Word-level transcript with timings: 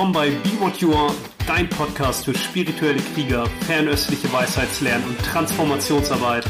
willkommen 0.00 0.14
bei 0.14 0.30
Be 0.30 0.58
What 0.60 0.78
You 0.78 0.94
Are, 0.94 1.12
dein 1.46 1.68
Podcast 1.68 2.24
für 2.24 2.32
spirituelle 2.34 3.02
Krieger, 3.12 3.44
fernöstliche 3.66 4.32
Weisheitslernen 4.32 5.06
und 5.06 5.18
Transformationsarbeit. 5.18 6.46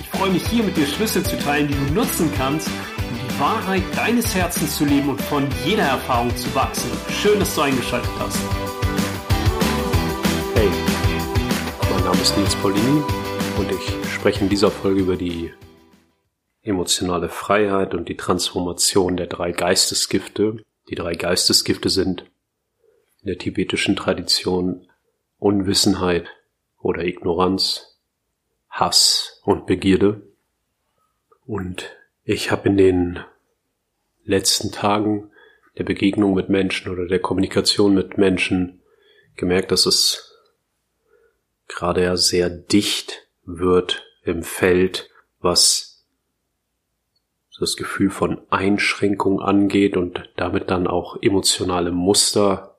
Ich 0.00 0.08
freue 0.08 0.30
mich 0.30 0.44
hier 0.48 0.64
mit 0.64 0.76
dir 0.76 0.84
Schlüssel 0.84 1.22
zu 1.22 1.38
teilen, 1.38 1.68
die 1.68 1.74
du 1.74 1.94
nutzen 1.94 2.32
kannst, 2.36 2.66
um 2.66 3.16
die 3.16 3.38
Wahrheit 3.40 3.84
deines 3.94 4.34
Herzens 4.34 4.76
zu 4.76 4.86
leben 4.86 5.08
und 5.08 5.20
von 5.20 5.46
jeder 5.64 5.84
Erfahrung 5.84 6.36
zu 6.36 6.52
wachsen. 6.52 6.90
Schön, 7.10 7.38
dass 7.38 7.54
du 7.54 7.60
eingeschaltet 7.60 8.10
hast. 8.18 8.38
Hey, 10.56 10.68
mein 11.92 12.02
Name 12.02 12.20
ist 12.20 12.36
Nils 12.36 12.56
Paulini 12.56 13.02
und 13.56 13.70
ich 13.70 14.12
spreche 14.12 14.40
in 14.40 14.48
dieser 14.48 14.72
Folge 14.72 15.00
über 15.00 15.14
die 15.14 15.52
emotionale 16.62 17.28
Freiheit 17.28 17.94
und 17.94 18.08
die 18.08 18.16
Transformation 18.16 19.16
der 19.16 19.28
drei 19.28 19.52
Geistesgifte. 19.52 20.56
Die 20.90 20.96
drei 20.96 21.14
Geistesgifte 21.14 21.88
sind 21.88 22.24
in 23.24 23.28
der 23.28 23.38
tibetischen 23.38 23.96
Tradition 23.96 24.86
Unwissenheit 25.38 26.28
oder 26.78 27.04
Ignoranz, 27.04 27.98
Hass 28.68 29.40
und 29.44 29.66
Begierde. 29.66 30.20
Und 31.46 31.90
ich 32.24 32.50
habe 32.50 32.68
in 32.68 32.76
den 32.76 33.20
letzten 34.24 34.72
Tagen 34.72 35.30
der 35.78 35.84
Begegnung 35.84 36.34
mit 36.34 36.50
Menschen 36.50 36.92
oder 36.92 37.06
der 37.06 37.18
Kommunikation 37.18 37.94
mit 37.94 38.18
Menschen 38.18 38.82
gemerkt, 39.36 39.72
dass 39.72 39.86
es 39.86 40.38
gerade 41.66 42.02
ja 42.02 42.16
sehr 42.18 42.50
dicht 42.50 43.26
wird 43.44 44.04
im 44.22 44.42
Feld, 44.42 45.08
was 45.40 46.04
das 47.58 47.76
Gefühl 47.76 48.10
von 48.10 48.42
Einschränkung 48.50 49.40
angeht 49.40 49.96
und 49.96 50.30
damit 50.36 50.70
dann 50.70 50.86
auch 50.86 51.22
emotionale 51.22 51.90
Muster 51.90 52.73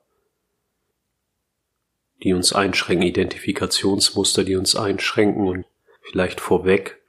die 2.22 2.32
uns 2.32 2.52
einschränken, 2.52 3.06
Identifikationsmuster, 3.06 4.44
die 4.44 4.56
uns 4.56 4.74
einschränken 4.76 5.46
und 5.46 5.66
vielleicht 6.02 6.40
vorweg. 6.40 7.02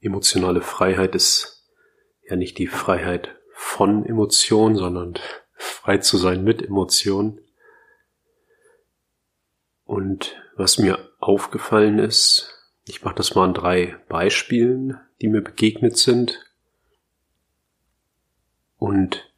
Emotionale 0.00 0.60
Freiheit 0.60 1.14
ist 1.14 1.66
ja 2.28 2.36
nicht 2.36 2.58
die 2.58 2.66
Freiheit 2.66 3.34
von 3.52 4.04
Emotionen, 4.04 4.76
sondern 4.76 5.14
frei 5.54 5.98
zu 5.98 6.16
sein 6.16 6.44
mit 6.44 6.62
Emotionen. 6.62 7.40
Und 9.84 10.36
was 10.56 10.78
mir 10.78 11.10
aufgefallen 11.18 11.98
ist, 11.98 12.54
ich 12.86 13.02
mache 13.02 13.14
das 13.14 13.34
mal 13.34 13.44
an 13.44 13.54
drei 13.54 13.96
Beispielen, 14.08 14.98
die 15.20 15.28
mir 15.28 15.42
begegnet 15.42 15.96
sind. 15.96 16.40
Und 18.78 19.30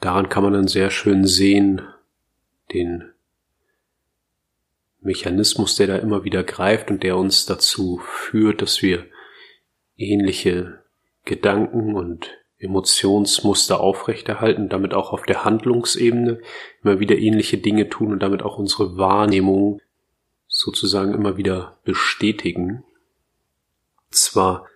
daran 0.00 0.28
kann 0.28 0.42
man 0.42 0.52
dann 0.52 0.68
sehr 0.68 0.90
schön 0.90 1.24
sehen, 1.24 1.82
den 2.72 3.12
Mechanismus, 5.00 5.76
der 5.76 5.86
da 5.86 5.96
immer 5.96 6.24
wieder 6.24 6.42
greift 6.42 6.90
und 6.90 7.02
der 7.02 7.16
uns 7.16 7.46
dazu 7.46 7.98
führt, 7.98 8.60
dass 8.60 8.82
wir 8.82 9.06
ähnliche 9.96 10.82
Gedanken 11.24 11.94
und 11.94 12.30
Emotionsmuster 12.58 13.80
aufrechterhalten, 13.80 14.68
damit 14.68 14.94
auch 14.94 15.12
auf 15.12 15.24
der 15.24 15.44
Handlungsebene 15.44 16.40
immer 16.82 17.00
wieder 17.00 17.16
ähnliche 17.16 17.58
Dinge 17.58 17.88
tun 17.88 18.12
und 18.12 18.20
damit 18.20 18.42
auch 18.42 18.58
unsere 18.58 18.96
Wahrnehmung 18.96 19.80
sozusagen 20.48 21.12
immer 21.12 21.36
wieder 21.36 21.78
bestätigen. 21.84 22.82
Zwar 24.10 24.66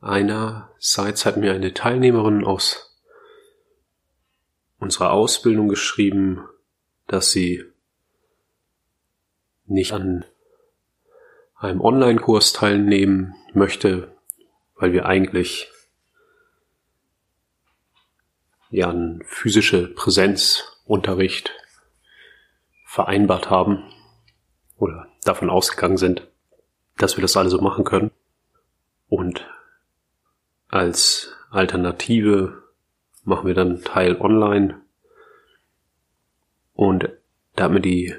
einerseits 0.00 1.26
hat 1.26 1.36
mir 1.36 1.52
eine 1.52 1.74
Teilnehmerin 1.74 2.44
aus 2.44 2.89
unserer 4.80 5.12
Ausbildung 5.12 5.68
geschrieben, 5.68 6.48
dass 7.06 7.30
sie 7.30 7.64
nicht 9.66 9.92
an 9.92 10.24
einem 11.54 11.80
Online-Kurs 11.80 12.52
teilnehmen 12.52 13.34
möchte, 13.52 14.16
weil 14.74 14.92
wir 14.92 15.06
eigentlich 15.06 15.70
ja 18.70 18.88
einen 18.88 19.22
physische 19.24 19.86
Präsenzunterricht 19.86 21.52
vereinbart 22.86 23.50
haben 23.50 23.84
oder 24.76 25.06
davon 25.24 25.50
ausgegangen 25.50 25.98
sind, 25.98 26.26
dass 26.96 27.16
wir 27.16 27.22
das 27.22 27.36
alle 27.36 27.50
so 27.50 27.60
machen 27.60 27.84
können. 27.84 28.10
Und 29.08 29.46
als 30.68 31.34
Alternative 31.50 32.62
machen 33.24 33.46
wir 33.46 33.54
dann 33.54 33.82
Teil 33.82 34.20
online. 34.20 34.80
Und 36.74 37.08
da 37.56 37.64
hat 37.64 37.72
mir 37.72 37.80
die 37.80 38.14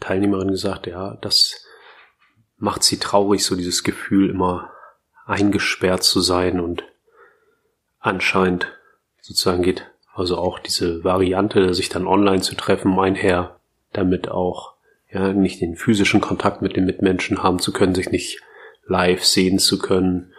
Teilnehmerin 0.00 0.48
gesagt, 0.48 0.86
ja, 0.86 1.16
das 1.20 1.64
macht 2.56 2.82
sie 2.82 2.98
traurig, 2.98 3.44
so 3.44 3.56
dieses 3.56 3.82
Gefühl, 3.82 4.30
immer 4.30 4.70
eingesperrt 5.26 6.02
zu 6.02 6.20
sein 6.20 6.60
und 6.60 6.84
anscheinend 7.98 8.70
sozusagen 9.20 9.62
geht 9.62 9.90
also 10.14 10.38
auch 10.38 10.58
diese 10.58 11.02
Variante, 11.02 11.74
sich 11.74 11.88
dann 11.88 12.06
online 12.06 12.42
zu 12.42 12.54
treffen, 12.54 12.98
einher, 12.98 13.58
damit 13.92 14.28
auch 14.28 14.74
ja 15.10 15.32
nicht 15.32 15.60
den 15.60 15.76
physischen 15.76 16.20
Kontakt 16.20 16.62
mit 16.62 16.76
den 16.76 16.84
Mitmenschen 16.84 17.42
haben 17.42 17.58
zu 17.58 17.72
können, 17.72 17.94
sich 17.94 18.10
nicht 18.10 18.40
live 18.86 19.24
sehen 19.24 19.58
zu 19.58 19.78
können, 19.78 20.33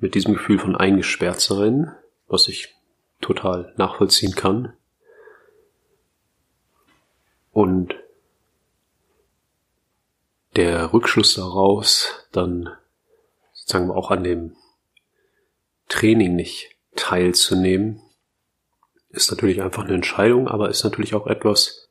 mit 0.00 0.14
diesem 0.14 0.34
Gefühl 0.34 0.58
von 0.58 0.76
eingesperrt 0.76 1.40
sein, 1.40 1.94
was 2.26 2.48
ich 2.48 2.74
total 3.20 3.72
nachvollziehen 3.76 4.34
kann. 4.34 4.72
Und 7.52 7.94
der 10.56 10.92
Rückschluss 10.92 11.34
daraus, 11.34 12.26
dann 12.32 12.70
sozusagen 13.52 13.90
auch 13.90 14.10
an 14.10 14.24
dem 14.24 14.56
Training 15.88 16.34
nicht 16.34 16.76
teilzunehmen, 16.96 18.00
ist 19.10 19.30
natürlich 19.30 19.60
einfach 19.62 19.84
eine 19.84 19.94
Entscheidung, 19.94 20.48
aber 20.48 20.70
ist 20.70 20.84
natürlich 20.84 21.14
auch 21.14 21.26
etwas, 21.26 21.88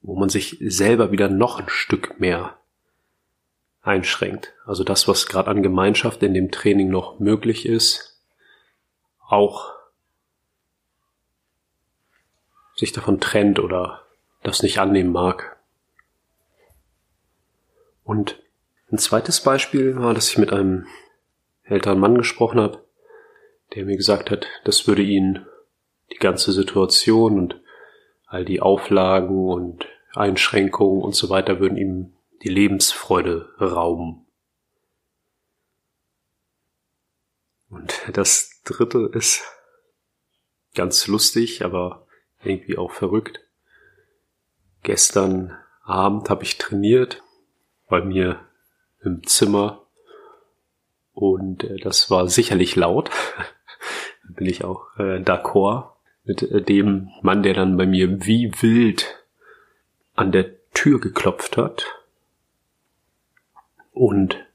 wo 0.00 0.16
man 0.16 0.28
sich 0.28 0.56
selber 0.60 1.12
wieder 1.12 1.28
noch 1.28 1.60
ein 1.60 1.68
Stück 1.68 2.18
mehr 2.20 2.59
einschränkt. 3.82 4.52
Also 4.66 4.84
das, 4.84 5.08
was 5.08 5.26
gerade 5.26 5.50
an 5.50 5.62
Gemeinschaft 5.62 6.22
in 6.22 6.34
dem 6.34 6.50
Training 6.50 6.90
noch 6.90 7.18
möglich 7.18 7.66
ist, 7.66 8.20
auch 9.26 9.72
sich 12.76 12.92
davon 12.92 13.20
trennt 13.20 13.58
oder 13.58 14.02
das 14.42 14.62
nicht 14.62 14.78
annehmen 14.78 15.12
mag. 15.12 15.56
Und 18.04 18.42
ein 18.90 18.98
zweites 18.98 19.42
Beispiel 19.42 19.96
war, 19.96 20.14
dass 20.14 20.30
ich 20.30 20.38
mit 20.38 20.52
einem 20.52 20.86
älteren 21.64 22.00
Mann 22.00 22.16
gesprochen 22.16 22.60
habe, 22.60 22.84
der 23.74 23.84
mir 23.84 23.96
gesagt 23.96 24.30
hat, 24.30 24.46
das 24.64 24.86
würde 24.88 25.02
ihn 25.02 25.46
die 26.10 26.16
ganze 26.16 26.52
Situation 26.52 27.38
und 27.38 27.60
all 28.26 28.44
die 28.44 28.60
Auflagen 28.60 29.48
und 29.48 29.86
Einschränkungen 30.14 31.02
und 31.02 31.14
so 31.14 31.28
weiter 31.28 31.60
würden 31.60 31.76
ihm 31.76 32.12
die 32.42 32.48
Lebensfreude 32.48 33.54
rauben. 33.60 34.26
Und 37.68 38.02
das 38.12 38.60
dritte 38.64 39.10
ist 39.12 39.42
ganz 40.74 41.06
lustig, 41.06 41.64
aber 41.64 42.06
irgendwie 42.42 42.78
auch 42.78 42.92
verrückt. 42.92 43.40
Gestern 44.82 45.56
Abend 45.82 46.30
habe 46.30 46.44
ich 46.44 46.58
trainiert 46.58 47.22
bei 47.88 48.00
mir 48.00 48.40
im 49.02 49.26
Zimmer 49.26 49.86
und 51.12 51.64
äh, 51.64 51.76
das 51.78 52.10
war 52.10 52.28
sicherlich 52.28 52.76
laut. 52.76 53.10
bin 54.34 54.46
ich 54.46 54.64
auch 54.64 54.96
äh, 54.96 55.20
d'accord 55.20 55.92
mit 56.24 56.42
äh, 56.42 56.62
dem 56.62 57.10
Mann, 57.22 57.42
der 57.42 57.54
dann 57.54 57.76
bei 57.76 57.86
mir 57.86 58.24
wie 58.24 58.52
wild 58.60 59.24
an 60.14 60.32
der 60.32 60.70
Tür 60.72 61.00
geklopft 61.00 61.56
hat 61.56 61.99
und 64.00 64.46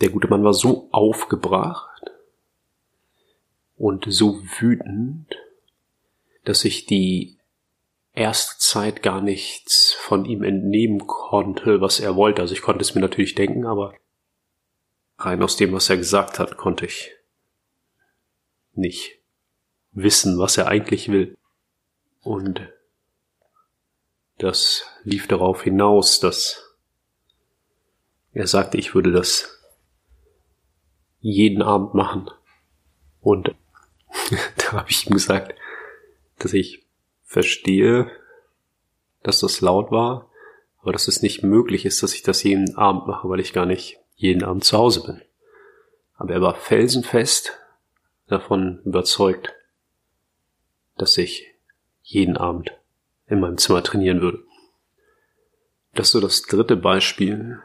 der 0.00 0.08
gute 0.08 0.28
Mann 0.28 0.44
war 0.44 0.54
so 0.54 0.88
aufgebracht 0.92 2.10
und 3.76 4.06
so 4.08 4.42
wütend, 4.58 5.36
dass 6.44 6.64
ich 6.64 6.86
die 6.86 7.36
erste 8.14 8.58
Zeit 8.58 9.02
gar 9.02 9.20
nichts 9.20 9.92
von 9.92 10.24
ihm 10.24 10.42
entnehmen 10.42 11.06
konnte, 11.06 11.82
was 11.82 12.00
er 12.00 12.16
wollte. 12.16 12.40
Also 12.40 12.54
ich 12.54 12.62
konnte 12.62 12.80
es 12.80 12.94
mir 12.94 13.02
natürlich 13.02 13.34
denken, 13.34 13.66
aber 13.66 13.94
rein 15.18 15.42
aus 15.42 15.58
dem, 15.58 15.74
was 15.74 15.90
er 15.90 15.98
gesagt 15.98 16.38
hat, 16.38 16.56
konnte 16.56 16.86
ich 16.86 17.10
nicht 18.72 19.18
wissen, 19.92 20.38
was 20.38 20.56
er 20.56 20.68
eigentlich 20.68 21.12
will. 21.12 21.36
Und 22.22 22.72
das 24.38 24.86
lief 25.02 25.28
darauf 25.28 25.62
hinaus, 25.64 26.20
dass 26.20 26.63
er 28.34 28.46
sagte, 28.48 28.78
ich 28.78 28.94
würde 28.94 29.12
das 29.12 29.60
jeden 31.20 31.62
Abend 31.62 31.94
machen. 31.94 32.30
Und 33.20 33.54
da 34.56 34.72
habe 34.72 34.90
ich 34.90 35.06
ihm 35.06 35.14
gesagt, 35.14 35.54
dass 36.38 36.52
ich 36.52 36.84
verstehe, 37.22 38.10
dass 39.22 39.40
das 39.40 39.60
laut 39.60 39.90
war, 39.90 40.30
aber 40.82 40.92
dass 40.92 41.08
es 41.08 41.22
nicht 41.22 41.42
möglich 41.42 41.86
ist, 41.86 42.02
dass 42.02 42.14
ich 42.14 42.22
das 42.22 42.42
jeden 42.42 42.76
Abend 42.76 43.06
mache, 43.06 43.28
weil 43.28 43.40
ich 43.40 43.52
gar 43.52 43.66
nicht 43.66 43.98
jeden 44.16 44.44
Abend 44.44 44.64
zu 44.64 44.76
Hause 44.76 45.02
bin. 45.04 45.22
Aber 46.16 46.34
er 46.34 46.42
war 46.42 46.54
felsenfest 46.54 47.52
davon 48.26 48.80
überzeugt, 48.84 49.54
dass 50.96 51.16
ich 51.18 51.46
jeden 52.02 52.36
Abend 52.36 52.72
in 53.26 53.40
meinem 53.40 53.58
Zimmer 53.58 53.82
trainieren 53.82 54.20
würde. 54.20 54.42
Das 55.94 56.08
ist 56.08 56.12
so 56.12 56.20
das 56.20 56.42
dritte 56.42 56.76
Beispiel, 56.76 57.62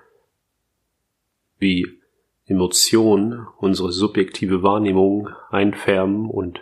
wie 1.60 2.00
Emotionen 2.46 3.46
unsere 3.58 3.92
subjektive 3.92 4.64
Wahrnehmung 4.64 5.30
einfärben 5.52 6.30
und 6.30 6.60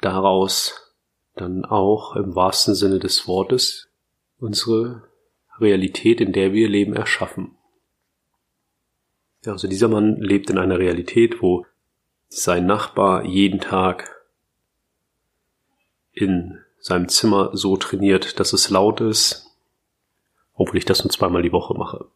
daraus 0.00 0.96
dann 1.36 1.64
auch 1.64 2.16
im 2.16 2.34
wahrsten 2.34 2.74
Sinne 2.74 2.98
des 2.98 3.28
Wortes 3.28 3.88
unsere 4.38 5.08
Realität, 5.58 6.20
in 6.20 6.32
der 6.32 6.52
wir 6.52 6.68
leben, 6.68 6.94
erschaffen. 6.94 7.56
Also 9.46 9.68
dieser 9.68 9.88
Mann 9.88 10.16
lebt 10.16 10.50
in 10.50 10.58
einer 10.58 10.78
Realität, 10.78 11.40
wo 11.40 11.64
sein 12.28 12.66
Nachbar 12.66 13.24
jeden 13.24 13.60
Tag 13.60 14.10
in 16.12 16.58
seinem 16.78 17.08
Zimmer 17.08 17.50
so 17.56 17.76
trainiert, 17.76 18.40
dass 18.40 18.52
es 18.52 18.70
laut 18.70 19.00
ist, 19.00 19.46
obwohl 20.54 20.78
ich 20.78 20.84
das 20.84 21.04
nur 21.04 21.10
zweimal 21.10 21.42
die 21.42 21.52
Woche 21.52 21.74
mache. 21.74 22.06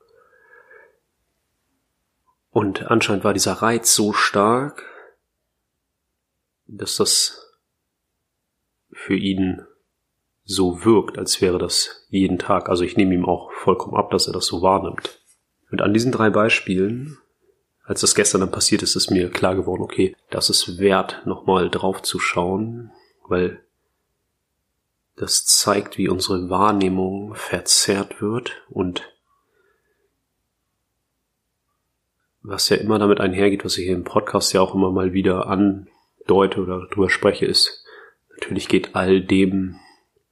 Und 2.54 2.88
anscheinend 2.88 3.24
war 3.24 3.32
dieser 3.32 3.54
Reiz 3.54 3.92
so 3.96 4.12
stark, 4.12 4.84
dass 6.68 6.94
das 6.94 7.50
für 8.92 9.16
ihn 9.16 9.66
so 10.44 10.84
wirkt, 10.84 11.18
als 11.18 11.40
wäre 11.40 11.58
das 11.58 12.06
jeden 12.10 12.38
Tag. 12.38 12.68
Also 12.68 12.84
ich 12.84 12.96
nehme 12.96 13.12
ihm 13.12 13.24
auch 13.24 13.50
vollkommen 13.50 13.96
ab, 13.96 14.12
dass 14.12 14.28
er 14.28 14.32
das 14.32 14.46
so 14.46 14.62
wahrnimmt. 14.62 15.20
Und 15.72 15.82
an 15.82 15.92
diesen 15.92 16.12
drei 16.12 16.30
Beispielen, 16.30 17.18
als 17.82 18.02
das 18.02 18.14
gestern 18.14 18.42
dann 18.42 18.52
passiert 18.52 18.84
ist, 18.84 18.94
ist 18.94 19.10
mir 19.10 19.30
klar 19.30 19.56
geworden, 19.56 19.82
okay, 19.82 20.14
das 20.30 20.48
ist 20.48 20.78
wert, 20.78 21.22
nochmal 21.24 21.68
drauf 21.70 22.02
zu 22.02 22.20
schauen, 22.20 22.92
weil 23.26 23.64
das 25.16 25.44
zeigt, 25.44 25.98
wie 25.98 26.08
unsere 26.08 26.48
Wahrnehmung 26.48 27.34
verzerrt 27.34 28.22
wird 28.22 28.62
und 28.68 29.12
was 32.44 32.68
ja 32.68 32.76
immer 32.76 32.98
damit 32.98 33.20
einhergeht, 33.20 33.64
was 33.64 33.78
ich 33.78 33.86
hier 33.86 33.94
im 33.94 34.04
Podcast 34.04 34.52
ja 34.52 34.60
auch 34.60 34.74
immer 34.74 34.92
mal 34.92 35.14
wieder 35.14 35.46
andeute 35.46 36.60
oder 36.60 36.86
drüber 36.90 37.08
spreche, 37.08 37.46
ist, 37.46 37.84
natürlich 38.30 38.68
geht 38.68 38.94
all 38.94 39.22
dem 39.22 39.76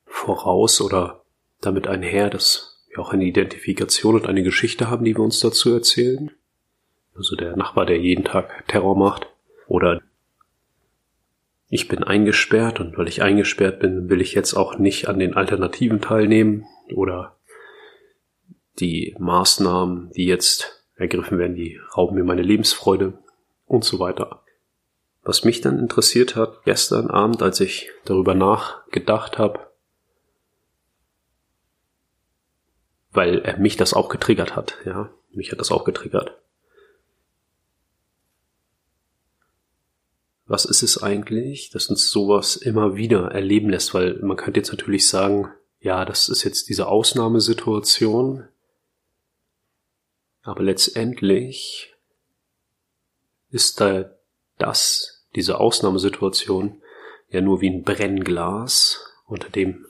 voraus 0.05 0.83
oder 0.83 1.25
damit 1.63 1.87
einher, 1.89 2.29
dass 2.29 2.85
wir 2.91 2.99
auch 2.99 3.15
eine 3.15 3.25
Identifikation 3.25 4.15
und 4.15 4.29
eine 4.29 4.43
Geschichte 4.43 4.91
haben, 4.91 5.07
die 5.07 5.17
wir 5.17 5.25
uns 5.25 5.41
dazu 5.41 5.73
erzählen. 5.73 6.31
Also 7.17 7.35
der 7.35 7.57
Nachbar, 7.57 7.87
der 7.87 7.99
jeden 7.99 8.25
Tag 8.25 8.69
Terror 8.69 8.97
macht 8.97 9.27
oder 9.67 10.03
ich 11.71 11.89
bin 11.89 12.05
eingesperrt 12.05 12.79
und 12.79 12.99
weil 12.99 13.09
ich 13.09 13.23
eingesperrt 13.23 13.81
bin, 13.81 14.11
will 14.11 14.21
ich 14.21 14.35
jetzt 14.35 14.53
auch 14.53 14.79
nicht 14.79 15.09
an 15.09 15.19
den 15.19 15.35
Alternativen 15.35 16.03
teilnehmen 16.03 16.67
oder 16.95 17.37
die 18.79 19.17
Maßnahmen, 19.19 20.11
die 20.15 20.27
jetzt 20.27 20.82
ergriffen 20.97 21.39
werden, 21.39 21.57
die 21.57 21.81
rauben 21.97 22.17
mir 22.17 22.25
meine 22.25 22.43
Lebensfreude 22.43 23.19
und 23.67 23.85
so 23.85 23.99
weiter. 23.99 24.43
Was 25.23 25.45
mich 25.45 25.61
dann 25.61 25.79
interessiert 25.79 26.37
hat, 26.37 26.65
gestern 26.65 27.09
Abend, 27.09 27.43
als 27.43 27.61
ich 27.61 27.91
darüber 28.05 28.35
nachgedacht 28.35 29.39
habe, 29.39 29.61
weil 33.13 33.57
mich 33.59 33.77
das 33.77 33.95
auch 33.95 34.09
getriggert 34.09 34.57
hat, 34.57 34.79
ja, 34.85 35.11
mich 35.31 35.53
hat 35.53 35.61
das 35.61 35.71
auch 35.71 35.85
getriggert. 35.85 36.39
Was 40.47 40.65
ist 40.65 40.83
es 40.83 41.03
eigentlich, 41.03 41.71
dass 41.71 41.87
uns 41.87 42.11
sowas 42.11 42.57
immer 42.57 42.97
wieder 42.97 43.31
erleben 43.31 43.71
lässt? 43.71 43.95
Weil 43.95 44.19
man 44.23 44.37
könnte 44.37 44.61
jetzt 44.61 44.71
natürlich 44.71 45.09
sagen, 45.09 45.49
ja, 45.81 46.05
das 46.05 46.29
ist 46.29 46.43
jetzt 46.43 46.69
diese 46.69 46.89
Ausnahmesituation, 46.89 48.49
aber 50.43 50.63
letztendlich 50.63 51.95
ist 53.51 53.81
da 53.81 54.11
das, 54.59 55.25
diese 55.35 55.61
Ausnahmesituation, 55.61 56.83
ja 57.31 57.41
nur 57.41 57.61
wie 57.61 57.71
ein 57.71 57.83
Brennglas, 57.83 59.07
unter 59.27 59.49
dem 59.49 59.87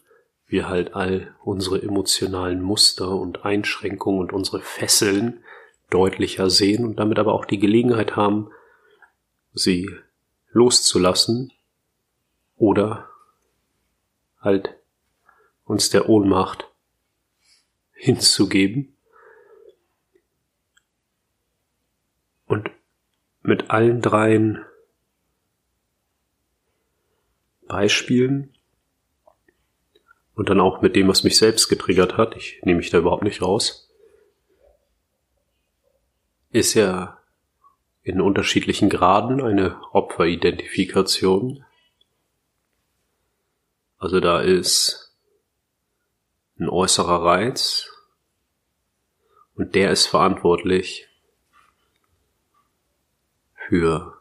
wir 0.46 0.68
halt 0.68 0.94
all 0.94 1.34
unsere 1.42 1.80
emotionalen 1.82 2.60
Muster 2.60 3.10
und 3.10 3.44
Einschränkungen 3.44 4.20
und 4.20 4.32
unsere 4.32 4.60
Fesseln 4.60 5.42
deutlicher 5.88 6.50
sehen 6.50 6.84
und 6.84 6.96
damit 6.96 7.18
aber 7.18 7.32
auch 7.32 7.46
die 7.46 7.58
Gelegenheit 7.58 8.16
haben, 8.16 8.50
sie 9.54 9.90
loszulassen 10.50 11.52
oder 12.56 13.08
halt 14.40 14.74
uns 15.64 15.88
der 15.90 16.08
Ohnmacht 16.08 16.66
hinzugeben 17.92 18.92
Und 22.52 22.70
mit 23.42 23.70
allen 23.70 24.00
dreien 24.00 24.64
Beispielen 27.66 28.54
und 30.34 30.48
dann 30.48 30.60
auch 30.60 30.82
mit 30.82 30.96
dem, 30.96 31.08
was 31.08 31.24
mich 31.24 31.36
selbst 31.36 31.68
getriggert 31.68 32.16
hat, 32.16 32.36
ich 32.36 32.60
nehme 32.62 32.78
mich 32.78 32.90
da 32.90 32.98
überhaupt 32.98 33.24
nicht 33.24 33.42
raus, 33.42 33.90
ist 36.50 36.74
ja 36.74 37.18
in 38.02 38.20
unterschiedlichen 38.20 38.88
Graden 38.88 39.40
eine 39.40 39.80
Opferidentifikation. 39.92 41.64
Also 43.98 44.20
da 44.20 44.40
ist 44.40 45.16
ein 46.58 46.68
äußerer 46.68 47.24
Reiz 47.24 47.90
und 49.54 49.74
der 49.74 49.90
ist 49.90 50.06
verantwortlich 50.06 51.08
für 53.68 54.20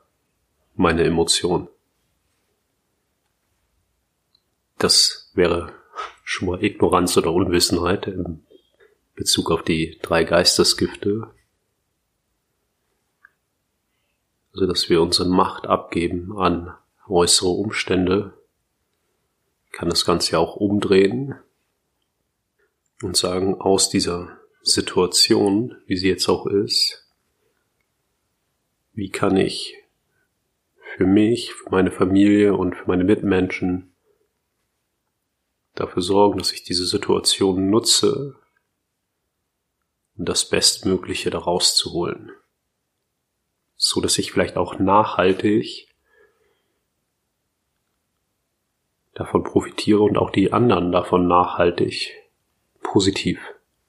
meine 0.76 1.04
Emotionen. 1.04 1.68
Das 4.78 5.32
wäre 5.34 5.74
schon 6.24 6.48
mal 6.48 6.64
Ignoranz 6.64 7.18
oder 7.18 7.32
Unwissenheit 7.32 8.08
im 8.08 8.44
Bezug 9.16 9.52
auf 9.52 9.64
die 9.64 10.00
drei 10.02 10.24
Geistesgifte. 10.24 11.30
Also, 14.54 14.66
dass 14.66 14.90
wir 14.90 15.02
unsere 15.02 15.30
Macht 15.30 15.68
abgeben 15.68 16.38
an 16.38 16.76
äußere 17.08 17.50
Umstände, 17.50 18.34
kann 19.72 19.90
das 19.90 20.06
Ganze 20.06 20.34
ja 20.34 20.40
auch 20.40 20.56
umdrehen 20.56 21.36
und 23.02 23.16
sagen, 23.16 23.60
aus 23.60 23.90
dieser 23.90 24.38
Situation, 24.62 25.76
wie 25.88 25.98
sie 25.98 26.10
jetzt 26.10 26.28
auch 26.28 26.46
ist, 26.46 27.01
wie 29.02 29.10
kann 29.10 29.36
ich 29.36 29.76
für 30.96 31.08
mich, 31.08 31.56
für 31.56 31.72
meine 31.72 31.90
Familie 31.90 32.56
und 32.56 32.76
für 32.76 32.86
meine 32.86 33.04
Mitmenschen 33.04 33.96
dafür 35.74 36.04
sorgen, 36.04 36.38
dass 36.38 36.52
ich 36.52 36.62
diese 36.62 36.86
Situation 36.86 37.72
nutze, 37.72 38.36
um 40.16 40.26
das 40.26 40.48
Bestmögliche 40.48 41.32
daraus 41.32 41.76
zu 41.76 41.94
holen. 41.94 42.30
So 43.76 44.02
dass 44.02 44.20
ich 44.20 44.32
vielleicht 44.32 44.56
auch 44.56 44.78
nachhaltig 44.78 45.88
davon 49.16 49.44
profitiere 49.44 50.02
und 50.02 50.16
auch 50.16 50.30
die 50.30 50.54
anderen 50.54 50.92
davon 50.92 51.28
nachhaltig 51.28 52.12
positiv 52.84 53.40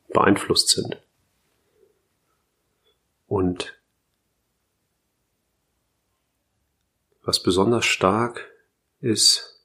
beeinflusst 0.09 0.71
sind. 0.71 1.03
Und 3.27 3.79
Was 7.23 7.43
besonders 7.43 7.85
stark 7.85 8.51
ist, 9.01 9.61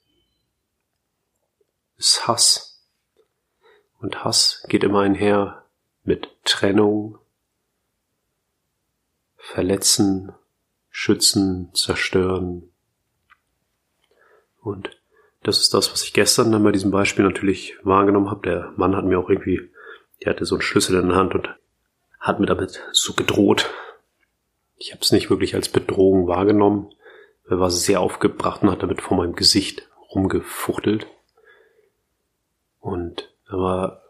ist 1.97 2.27
Hass. 2.27 2.83
Und 3.99 4.23
Hass 4.23 4.63
geht 4.69 4.83
immer 4.83 5.01
einher 5.01 5.65
mit 6.03 6.29
Trennung, 6.43 7.17
Verletzen, 9.37 10.33
Schützen, 10.89 11.73
Zerstören. 11.73 12.69
Und 14.61 14.89
das 15.43 15.59
ist 15.59 15.73
das, 15.73 15.91
was 15.91 16.03
ich 16.03 16.13
gestern 16.13 16.51
dann 16.51 16.63
bei 16.63 16.71
diesem 16.71 16.91
Beispiel 16.91 17.25
natürlich 17.25 17.75
wahrgenommen 17.83 18.29
habe. 18.29 18.47
Der 18.47 18.73
Mann 18.75 18.95
hat 18.95 19.05
mir 19.05 19.17
auch 19.17 19.29
irgendwie, 19.29 19.71
der 20.21 20.33
hatte 20.33 20.45
so 20.45 20.55
einen 20.55 20.61
Schlüssel 20.61 20.99
in 20.99 21.07
der 21.07 21.17
Hand 21.17 21.33
und 21.33 21.49
hat 22.19 22.39
mir 22.39 22.45
damit 22.45 22.83
so 22.91 23.13
gedroht, 23.13 23.69
Ich 24.75 24.91
habe 24.91 25.01
es 25.01 25.11
nicht 25.11 25.29
wirklich 25.29 25.55
als 25.55 25.69
Bedrohung 25.69 26.27
wahrgenommen. 26.27 26.91
Er 27.49 27.59
war 27.59 27.71
sehr 27.71 28.01
aufgebracht 28.01 28.61
und 28.61 28.71
hat 28.71 28.83
damit 28.83 29.01
vor 29.01 29.17
meinem 29.17 29.35
Gesicht 29.35 29.87
rumgefuchtelt. 30.13 31.07
Und 32.79 33.33
er 33.47 33.57
war 33.57 34.01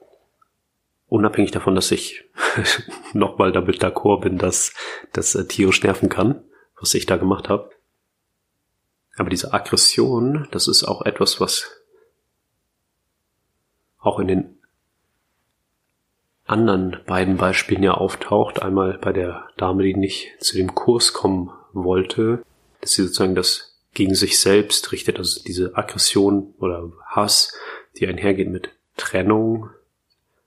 unabhängig 1.08 1.52
davon, 1.52 1.76
dass 1.76 1.92
ich 1.92 2.26
nochmal 3.14 3.52
damit 3.52 3.84
d'accord 3.84 4.22
bin, 4.22 4.38
dass 4.38 4.74
das 5.14 5.36
äh, 5.36 5.48
tierisch 5.48 5.84
nerven 5.84 6.10
kann, 6.10 6.44
was 6.80 6.94
ich 6.94 7.06
da 7.06 7.18
gemacht 7.18 7.50
habe. 7.50 7.70
Aber 9.18 9.30
diese 9.30 9.54
Aggression, 9.54 10.48
das 10.52 10.68
ist 10.68 10.84
auch 10.84 11.04
etwas, 11.04 11.40
was 11.40 11.72
auch 14.00 14.20
in 14.20 14.28
den 14.28 14.58
anderen 16.46 16.98
beiden 17.06 17.38
Beispielen 17.38 17.84
ja 17.84 17.94
auftaucht. 17.94 18.62
Einmal 18.62 18.98
bei 19.00 19.12
der 19.12 19.50
Dame, 19.58 19.84
die 19.84 19.96
nicht 19.96 20.32
zu 20.40 20.56
dem 20.56 20.76
Kurs 20.76 21.14
kommen 21.14 21.52
wollte, 21.74 22.44
dass 22.82 22.92
sie 22.92 23.04
sozusagen 23.04 23.36
das 23.36 23.78
gegen 23.94 24.16
sich 24.16 24.40
selbst 24.40 24.92
richtet, 24.92 25.18
also 25.18 25.42
diese 25.44 25.76
Aggression 25.76 26.54
oder 26.60 26.92
Hass, 27.06 27.54
die 27.98 28.08
einhergeht 28.08 28.50
mit 28.50 28.70
Trennung, 28.96 29.70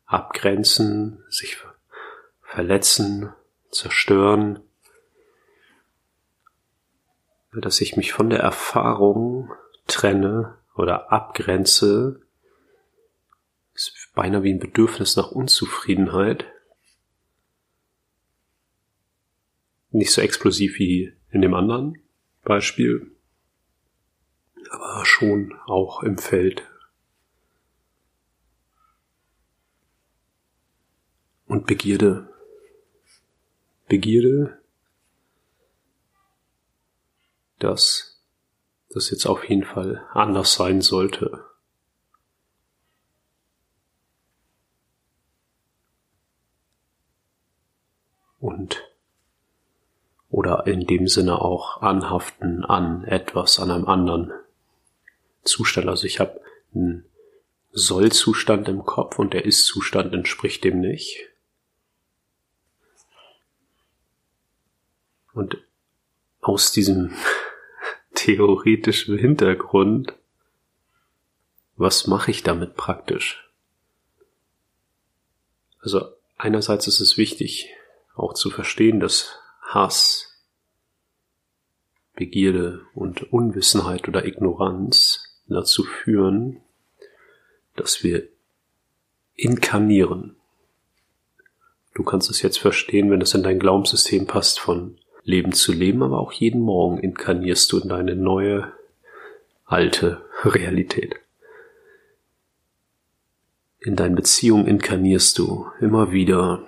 Abgrenzen, 0.06 1.24
sich 1.28 1.56
verletzen, 2.42 3.32
zerstören, 3.70 4.60
dass 7.52 7.80
ich 7.80 7.96
mich 7.96 8.12
von 8.12 8.30
der 8.30 8.40
Erfahrung 8.40 9.52
trenne 9.86 10.58
oder 10.76 11.12
abgrenze, 11.12 12.20
ist 13.74 14.10
beinahe 14.14 14.42
wie 14.42 14.52
ein 14.52 14.60
Bedürfnis 14.60 15.16
nach 15.16 15.32
Unzufriedenheit. 15.32 16.44
Nicht 19.90 20.12
so 20.12 20.20
explosiv 20.20 20.78
wie 20.78 21.12
in 21.30 21.42
dem 21.42 21.54
anderen 21.54 21.98
Beispiel, 22.50 23.16
aber 24.70 25.04
schon 25.04 25.54
auch 25.66 26.02
im 26.02 26.18
Feld. 26.18 26.66
Und 31.46 31.66
Begierde. 31.66 32.28
Begierde, 33.86 34.60
dass 37.60 38.20
das 38.88 39.10
jetzt 39.10 39.26
auf 39.26 39.48
jeden 39.48 39.64
Fall 39.64 40.04
anders 40.12 40.54
sein 40.54 40.80
sollte. 40.80 41.44
Und 48.40 48.90
oder 50.40 50.66
in 50.66 50.86
dem 50.86 51.06
Sinne 51.06 51.38
auch 51.38 51.82
anhaften 51.82 52.64
an 52.64 53.04
etwas, 53.04 53.60
an 53.60 53.70
einem 53.70 53.84
anderen 53.84 54.32
Zustand. 55.44 55.86
Also 55.86 56.06
ich 56.06 56.18
habe 56.18 56.40
einen 56.74 57.04
Soll-Zustand 57.72 58.66
im 58.66 58.86
Kopf 58.86 59.18
und 59.18 59.34
der 59.34 59.44
Ist-Zustand 59.44 60.14
entspricht 60.14 60.64
dem 60.64 60.80
nicht. 60.80 61.28
Und 65.34 65.58
aus 66.40 66.72
diesem 66.72 67.12
theoretischen 68.14 69.18
Hintergrund, 69.18 70.14
was 71.76 72.06
mache 72.06 72.30
ich 72.30 72.42
damit 72.42 72.76
praktisch? 72.76 73.46
Also 75.80 76.14
einerseits 76.38 76.86
ist 76.86 77.00
es 77.00 77.18
wichtig, 77.18 77.68
auch 78.14 78.32
zu 78.32 78.48
verstehen, 78.48 79.00
dass 79.00 79.36
Hass, 79.60 80.29
Begierde 82.20 82.82
und 82.94 83.32
Unwissenheit 83.32 84.06
oder 84.06 84.26
Ignoranz 84.26 85.40
dazu 85.48 85.84
führen, 85.84 86.60
dass 87.76 88.04
wir 88.04 88.28
inkarnieren. 89.36 90.36
Du 91.94 92.02
kannst 92.02 92.28
es 92.28 92.42
jetzt 92.42 92.58
verstehen, 92.58 93.10
wenn 93.10 93.22
es 93.22 93.32
in 93.32 93.42
dein 93.42 93.58
Glaubenssystem 93.58 94.26
passt, 94.26 94.60
von 94.60 94.98
Leben 95.24 95.52
zu 95.52 95.72
Leben, 95.72 96.02
aber 96.02 96.20
auch 96.20 96.32
jeden 96.32 96.60
Morgen 96.60 96.98
inkarnierst 96.98 97.72
du 97.72 97.78
in 97.78 97.88
deine 97.88 98.14
neue, 98.14 98.70
alte 99.64 100.22
Realität. 100.44 101.14
In 103.78 103.96
deinen 103.96 104.14
Beziehungen 104.14 104.66
inkarnierst 104.66 105.38
du 105.38 105.68
immer 105.80 106.12
wieder 106.12 106.66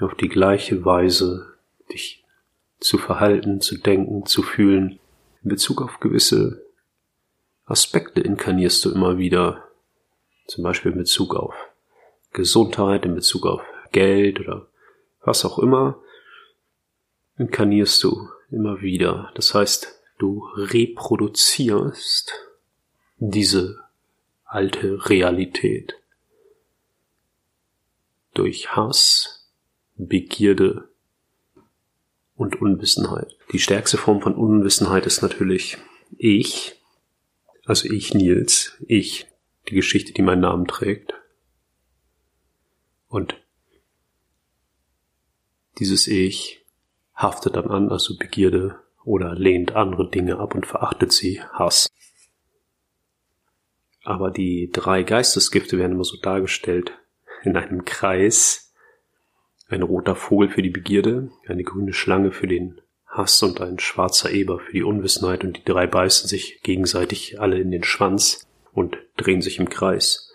auf 0.00 0.16
die 0.16 0.28
gleiche 0.28 0.84
Weise 0.84 1.54
dich 1.92 2.19
zu 2.80 2.98
verhalten, 2.98 3.60
zu 3.60 3.78
denken, 3.78 4.26
zu 4.26 4.42
fühlen. 4.42 4.98
In 5.42 5.50
Bezug 5.50 5.82
auf 5.82 6.00
gewisse 6.00 6.64
Aspekte 7.66 8.20
inkarnierst 8.20 8.84
du 8.84 8.90
immer 8.90 9.18
wieder, 9.18 9.68
zum 10.46 10.64
Beispiel 10.64 10.92
in 10.92 10.98
Bezug 10.98 11.34
auf 11.34 11.54
Gesundheit, 12.32 13.04
in 13.04 13.14
Bezug 13.14 13.46
auf 13.46 13.62
Geld 13.92 14.40
oder 14.40 14.66
was 15.22 15.44
auch 15.44 15.58
immer, 15.58 16.00
inkarnierst 17.38 18.02
du 18.02 18.28
immer 18.50 18.80
wieder. 18.80 19.30
Das 19.34 19.54
heißt, 19.54 20.00
du 20.18 20.46
reproduzierst 20.56 22.32
diese 23.18 23.78
alte 24.44 25.08
Realität 25.08 25.94
durch 28.34 28.74
Hass, 28.74 29.48
Begierde 29.96 30.89
und 32.40 32.58
Unwissenheit. 32.62 33.36
Die 33.52 33.58
stärkste 33.58 33.98
Form 33.98 34.22
von 34.22 34.34
Unwissenheit 34.34 35.04
ist 35.04 35.20
natürlich 35.20 35.76
ich, 36.16 36.80
also 37.66 37.86
ich 37.90 38.14
Nils, 38.14 38.78
ich, 38.88 39.26
die 39.68 39.74
Geschichte, 39.74 40.14
die 40.14 40.22
meinen 40.22 40.40
Namen 40.40 40.66
trägt. 40.66 41.12
Und 43.08 43.36
dieses 45.78 46.06
Ich 46.06 46.64
haftet 47.14 47.56
dann 47.56 47.70
an, 47.70 47.90
also 47.90 48.16
Begierde 48.16 48.80
oder 49.04 49.34
lehnt 49.34 49.76
andere 49.76 50.08
Dinge 50.08 50.38
ab 50.38 50.54
und 50.54 50.66
verachtet 50.66 51.12
sie, 51.12 51.42
Hass. 51.52 51.90
Aber 54.02 54.30
die 54.30 54.70
drei 54.72 55.02
Geistesgifte 55.02 55.76
werden 55.76 55.92
immer 55.92 56.04
so 56.04 56.16
dargestellt 56.16 56.92
in 57.42 57.54
einem 57.58 57.84
Kreis. 57.84 58.69
Ein 59.70 59.82
roter 59.82 60.16
Vogel 60.16 60.48
für 60.48 60.62
die 60.62 60.70
Begierde, 60.70 61.30
eine 61.46 61.62
grüne 61.62 61.92
Schlange 61.92 62.32
für 62.32 62.48
den 62.48 62.80
Hass 63.06 63.40
und 63.42 63.60
ein 63.60 63.78
schwarzer 63.78 64.30
Eber 64.30 64.58
für 64.58 64.72
die 64.72 64.82
Unwissenheit 64.82 65.44
und 65.44 65.58
die 65.58 65.64
drei 65.64 65.86
beißen 65.86 66.28
sich 66.28 66.60
gegenseitig 66.62 67.40
alle 67.40 67.58
in 67.58 67.70
den 67.70 67.84
Schwanz 67.84 68.48
und 68.72 68.98
drehen 69.16 69.42
sich 69.42 69.60
im 69.60 69.68
Kreis. 69.68 70.34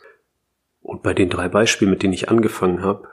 Und 0.81 1.03
bei 1.03 1.13
den 1.13 1.29
drei 1.29 1.49
Beispielen, 1.49 1.91
mit 1.91 2.01
denen 2.01 2.13
ich 2.13 2.29
angefangen 2.29 2.81
habe, 2.81 3.09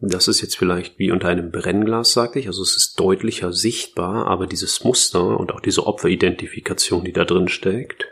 das 0.00 0.26
ist 0.26 0.42
jetzt 0.42 0.56
vielleicht 0.56 0.98
wie 0.98 1.12
unter 1.12 1.28
einem 1.28 1.52
Brennglas, 1.52 2.12
sagte 2.12 2.40
ich, 2.40 2.48
also 2.48 2.62
es 2.62 2.76
ist 2.76 2.98
deutlicher 2.98 3.52
sichtbar, 3.52 4.26
aber 4.26 4.48
dieses 4.48 4.82
Muster 4.82 5.38
und 5.38 5.52
auch 5.52 5.60
diese 5.60 5.86
Opferidentifikation, 5.86 7.04
die 7.04 7.12
da 7.12 7.24
drin 7.24 7.48
steckt, 7.48 8.08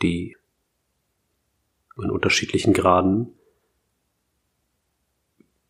die 0.00 0.36
in 2.02 2.10
unterschiedlichen 2.10 2.72
Graden 2.72 3.34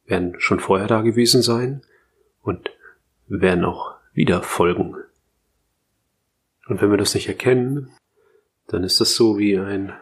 werden 0.08 0.40
schon 0.40 0.58
vorher 0.58 0.88
da 0.88 1.02
gewesen 1.02 1.42
sein 1.42 1.82
und 2.42 2.70
werden 3.28 3.64
auch 3.64 3.94
wieder 4.12 4.42
folgen. 4.42 4.96
Und 6.66 6.82
wenn 6.82 6.90
wir 6.90 6.98
das 6.98 7.14
nicht 7.14 7.28
erkennen, 7.28 7.92
dann 8.66 8.84
ist 8.84 9.00
das 9.00 9.14
so 9.14 9.38
wie 9.38 9.56
ein 9.56 9.92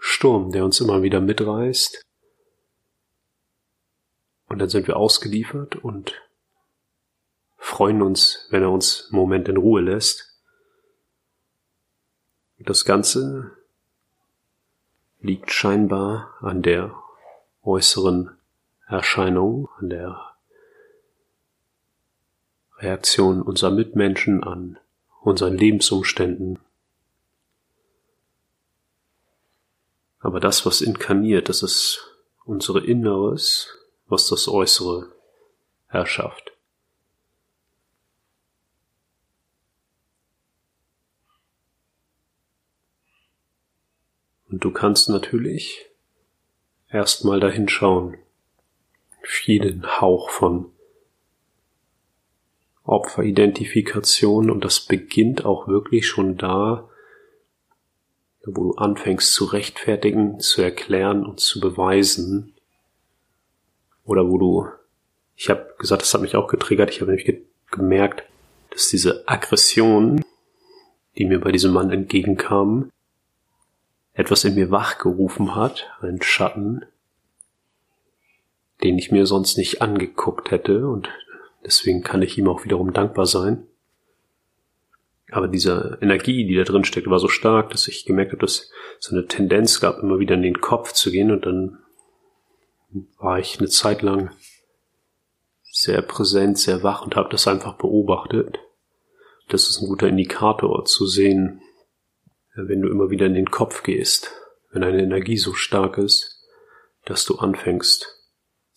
Sturm, 0.00 0.50
der 0.52 0.64
uns 0.64 0.80
immer 0.80 1.02
wieder 1.02 1.20
mitreißt 1.20 2.02
und 4.48 4.58
dann 4.58 4.68
sind 4.68 4.86
wir 4.86 4.96
ausgeliefert 4.96 5.76
und 5.76 6.14
freuen 7.56 8.02
uns, 8.02 8.46
wenn 8.50 8.62
er 8.62 8.70
uns 8.70 9.08
einen 9.10 9.20
Moment 9.20 9.48
in 9.48 9.56
Ruhe 9.56 9.82
lässt. 9.82 10.40
Das 12.58 12.84
Ganze 12.84 13.52
liegt 15.20 15.52
scheinbar 15.52 16.34
an 16.40 16.62
der 16.62 16.94
äußeren 17.62 18.37
Erscheinung, 18.88 19.68
an 19.78 19.90
der 19.90 20.34
Reaktion 22.78 23.42
unserer 23.42 23.70
Mitmenschen, 23.70 24.42
an 24.42 24.78
unseren 25.20 25.58
Lebensumständen. 25.58 26.58
Aber 30.20 30.40
das, 30.40 30.64
was 30.64 30.80
inkarniert, 30.80 31.48
das 31.48 31.62
ist 31.62 32.16
unsere 32.44 32.84
Inneres, 32.84 33.76
was 34.06 34.28
das 34.28 34.48
Äußere 34.48 35.12
erschafft. 35.88 36.52
Und 44.48 44.64
du 44.64 44.72
kannst 44.72 45.10
natürlich 45.10 45.86
erstmal 46.88 47.38
dahin 47.38 47.68
schauen, 47.68 48.16
vielen 49.22 50.00
Hauch 50.00 50.30
von 50.30 50.72
Opferidentifikation 52.84 54.50
und 54.50 54.64
das 54.64 54.80
beginnt 54.80 55.44
auch 55.44 55.68
wirklich 55.68 56.06
schon 56.06 56.38
da, 56.38 56.88
wo 58.46 58.72
du 58.72 58.72
anfängst 58.72 59.34
zu 59.34 59.44
rechtfertigen, 59.44 60.40
zu 60.40 60.62
erklären 60.62 61.26
und 61.26 61.38
zu 61.38 61.60
beweisen. 61.60 62.54
Oder 64.04 64.26
wo 64.28 64.38
du, 64.38 64.66
ich 65.36 65.50
habe 65.50 65.74
gesagt, 65.78 66.02
das 66.02 66.14
hat 66.14 66.22
mich 66.22 66.34
auch 66.34 66.48
getriggert, 66.48 66.90
ich 66.90 67.00
habe 67.00 67.10
nämlich 67.10 67.26
ge 67.26 67.42
gemerkt, 67.70 68.24
dass 68.70 68.88
diese 68.88 69.28
Aggression, 69.28 70.24
die 71.18 71.26
mir 71.26 71.38
bei 71.38 71.52
diesem 71.52 71.74
Mann 71.74 71.90
entgegenkam, 71.90 72.90
etwas 74.14 74.44
in 74.44 74.54
mir 74.54 74.70
wachgerufen 74.70 75.54
hat, 75.54 75.90
einen 76.00 76.22
Schatten, 76.22 76.86
den 78.82 78.98
ich 78.98 79.10
mir 79.10 79.26
sonst 79.26 79.58
nicht 79.58 79.82
angeguckt 79.82 80.50
hätte 80.50 80.86
und 80.86 81.08
Deswegen 81.64 82.02
kann 82.02 82.22
ich 82.22 82.38
ihm 82.38 82.48
auch 82.48 82.64
wiederum 82.64 82.92
dankbar 82.92 83.26
sein. 83.26 83.66
Aber 85.30 85.48
diese 85.48 85.98
Energie, 86.00 86.46
die 86.46 86.54
da 86.54 86.64
drin 86.64 86.84
steckt, 86.84 87.10
war 87.10 87.18
so 87.18 87.28
stark, 87.28 87.70
dass 87.70 87.88
ich 87.88 88.06
gemerkt 88.06 88.32
habe, 88.32 88.40
dass 88.40 88.70
so 88.98 89.14
eine 89.14 89.26
Tendenz 89.26 89.80
gab, 89.80 89.98
immer 89.98 90.18
wieder 90.18 90.34
in 90.34 90.42
den 90.42 90.60
Kopf 90.60 90.92
zu 90.92 91.10
gehen 91.10 91.30
und 91.30 91.44
dann 91.44 91.78
war 93.18 93.38
ich 93.38 93.58
eine 93.58 93.68
Zeit 93.68 94.00
lang 94.00 94.30
sehr 95.70 96.00
präsent, 96.00 96.58
sehr 96.58 96.82
wach 96.82 97.04
und 97.04 97.16
habe 97.16 97.28
das 97.28 97.46
einfach 97.46 97.76
beobachtet. 97.76 98.58
Das 99.48 99.68
ist 99.68 99.82
ein 99.82 99.88
guter 99.88 100.08
Indikator 100.08 100.86
zu 100.86 101.06
sehen, 101.06 101.60
wenn 102.54 102.80
du 102.80 102.88
immer 102.88 103.10
wieder 103.10 103.26
in 103.26 103.34
den 103.34 103.50
Kopf 103.50 103.82
gehst, 103.82 104.32
wenn 104.72 104.82
eine 104.82 105.02
Energie 105.02 105.36
so 105.36 105.52
stark 105.52 105.98
ist, 105.98 106.42
dass 107.04 107.26
du 107.26 107.36
anfängst, 107.36 108.17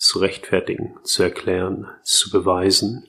zu 0.01 0.17
rechtfertigen, 0.17 0.97
zu 1.03 1.21
erklären, 1.21 1.87
zu 2.01 2.31
beweisen 2.31 3.07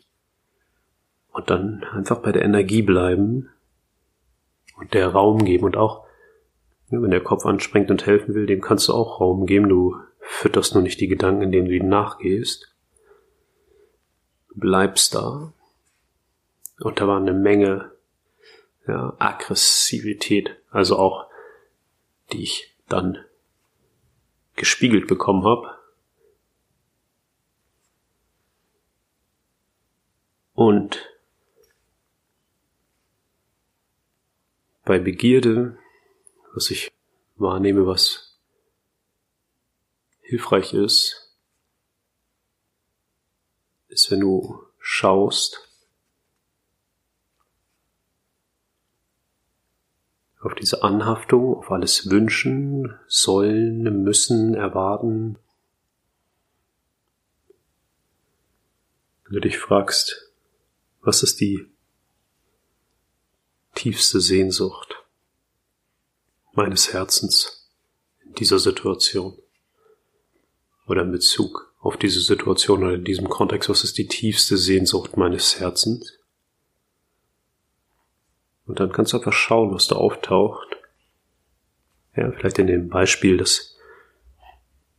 und 1.32 1.49
dann 1.49 1.84
einfach 1.84 2.18
bei 2.18 2.32
der 2.32 2.42
Energie 2.42 2.82
bleiben 2.82 3.49
und 4.76 4.92
der 4.92 5.08
Raum 5.08 5.42
geben 5.42 5.64
und 5.64 5.78
auch, 5.78 6.04
wenn 6.90 7.11
der 7.11 7.22
Kopf 7.22 7.46
anspringt 7.46 7.90
und 7.90 8.04
helfen 8.04 8.34
will, 8.34 8.44
dem 8.44 8.61
kannst 8.61 8.88
du 8.88 8.92
auch 8.92 9.20
Raum 9.20 9.46
geben, 9.46 9.70
du 9.70 9.96
fütterst 10.20 10.75
nur 10.75 10.82
nicht 10.82 11.00
die 11.00 11.08
Gedanken, 11.08 11.40
indem 11.40 11.64
du 11.64 11.70
ihnen 11.75 11.88
nachgehst. 11.88 12.76
Du 14.50 14.61
bleibst 14.61 15.14
da. 15.14 15.54
Und 16.78 17.00
da 17.00 17.08
war 17.08 17.18
eine 17.18 17.32
Menge 17.32 17.90
ja, 18.87 19.14
Aggressivität, 19.18 20.58
also 20.70 20.99
auch, 20.99 21.25
die 22.32 22.42
ich 22.42 22.76
dann 22.87 23.16
gespiegelt 24.56 25.06
bekommen 25.06 25.44
habe, 25.44 25.81
Und 30.64 31.11
bei 34.85 35.00
Begierde, 35.00 35.76
was 36.54 36.71
ich 36.71 36.92
wahrnehme, 37.35 37.85
was 37.85 38.38
hilfreich 40.21 40.73
ist, 40.73 41.37
ist, 43.88 44.12
wenn 44.12 44.21
du 44.21 44.62
schaust 44.78 45.69
auf 50.38 50.54
diese 50.54 50.85
Anhaftung, 50.85 51.57
auf 51.57 51.73
alles 51.73 52.09
wünschen, 52.09 52.97
sollen, 53.09 54.04
müssen, 54.04 54.54
erwarten. 54.54 55.40
Wenn 59.25 59.33
du 59.33 59.40
dich 59.40 59.59
fragst, 59.59 60.32
was 61.02 61.22
ist 61.22 61.40
die 61.40 61.66
tiefste 63.74 64.20
Sehnsucht 64.20 64.94
meines 66.52 66.92
Herzens 66.92 67.70
in 68.24 68.34
dieser 68.34 68.58
Situation? 68.58 69.36
Oder 70.86 71.02
in 71.02 71.12
Bezug 71.12 71.74
auf 71.80 71.96
diese 71.96 72.20
Situation 72.20 72.84
oder 72.84 72.94
in 72.94 73.04
diesem 73.04 73.28
Kontext, 73.28 73.68
was 73.68 73.84
ist 73.84 73.98
die 73.98 74.06
tiefste 74.06 74.56
Sehnsucht 74.56 75.16
meines 75.16 75.58
Herzens? 75.58 76.18
Und 78.66 78.78
dann 78.78 78.92
kannst 78.92 79.12
du 79.12 79.16
einfach 79.16 79.32
schauen, 79.32 79.74
was 79.74 79.88
da 79.88 79.96
auftaucht. 79.96 80.76
Ja, 82.16 82.30
vielleicht 82.32 82.58
in 82.58 82.66
dem 82.68 82.88
Beispiel, 82.88 83.36
dass 83.36 83.76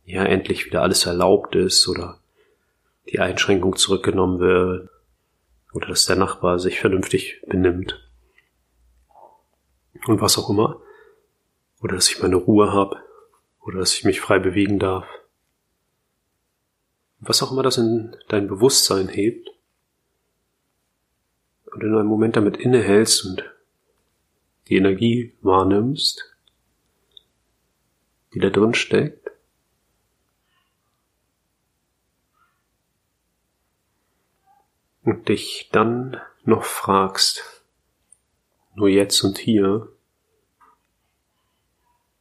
ja 0.04 0.24
endlich 0.24 0.66
wieder 0.66 0.82
alles 0.82 1.06
erlaubt 1.06 1.54
ist 1.54 1.88
oder 1.88 2.20
die 3.10 3.20
Einschränkung 3.20 3.76
zurückgenommen 3.76 4.40
wird 4.40 4.90
oder 5.74 5.88
dass 5.88 6.06
der 6.06 6.16
Nachbar 6.16 6.58
sich 6.60 6.80
vernünftig 6.80 7.42
benimmt. 7.46 8.00
Und 10.06 10.20
was 10.20 10.38
auch 10.38 10.48
immer. 10.48 10.80
Oder 11.80 11.96
dass 11.96 12.08
ich 12.08 12.22
meine 12.22 12.36
Ruhe 12.36 12.72
habe. 12.72 13.02
Oder 13.60 13.80
dass 13.80 13.92
ich 13.92 14.04
mich 14.04 14.20
frei 14.20 14.38
bewegen 14.38 14.78
darf. 14.78 15.04
Was 17.18 17.42
auch 17.42 17.50
immer 17.50 17.64
das 17.64 17.76
in 17.76 18.16
dein 18.28 18.46
Bewusstsein 18.46 19.08
hebt. 19.08 19.50
Und 21.66 21.82
in 21.82 21.96
einem 21.96 22.06
Moment 22.06 22.36
damit 22.36 22.56
innehältst 22.56 23.24
und 23.24 23.44
die 24.68 24.76
Energie 24.76 25.34
wahrnimmst, 25.42 26.36
die 28.32 28.38
da 28.38 28.50
drin 28.50 28.74
steckt. 28.74 29.23
Und 35.04 35.28
dich 35.28 35.68
dann 35.72 36.20
noch 36.44 36.64
fragst, 36.64 37.62
nur 38.74 38.88
jetzt 38.88 39.22
und 39.22 39.38
hier, 39.38 39.88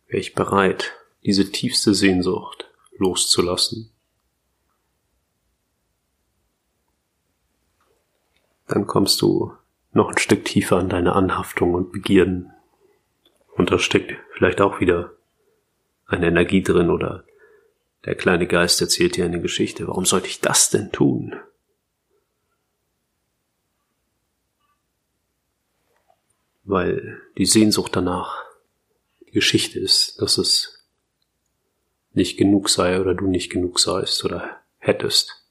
wäre 0.07 0.19
ich 0.19 0.35
bereit, 0.35 0.93
diese 1.23 1.51
tiefste 1.51 1.93
Sehnsucht 1.93 2.69
loszulassen, 2.97 3.91
dann 8.67 8.85
kommst 8.87 9.21
du 9.21 9.53
noch 9.91 10.09
ein 10.09 10.17
Stück 10.17 10.45
tiefer 10.45 10.77
an 10.77 10.89
deine 10.89 11.13
Anhaftung 11.13 11.73
und 11.73 11.91
Begierden. 11.91 12.51
Und 13.55 13.71
da 13.71 13.77
steckt 13.77 14.13
vielleicht 14.33 14.61
auch 14.61 14.79
wieder 14.79 15.13
eine 16.07 16.27
Energie 16.27 16.63
drin 16.63 16.89
oder 16.89 17.23
der 18.05 18.15
kleine 18.15 18.47
Geist 18.47 18.81
erzählt 18.81 19.15
dir 19.15 19.25
eine 19.25 19.41
Geschichte. 19.41 19.87
Warum 19.87 20.05
sollte 20.05 20.27
ich 20.27 20.41
das 20.41 20.69
denn 20.69 20.91
tun? 20.91 21.35
Weil 26.63 27.21
die 27.38 27.45
Sehnsucht 27.45 27.95
danach 27.95 28.43
die 29.21 29.32
Geschichte 29.32 29.80
ist, 29.80 30.21
dass 30.21 30.38
es 30.38 30.88
nicht 32.13 32.38
genug 32.38 32.69
sei 32.69 32.99
oder 32.99 33.15
du 33.15 33.28
nicht 33.28 33.52
genug 33.52 33.80
seist 33.80 34.23
oder 34.23 34.62
hättest. 34.78 35.43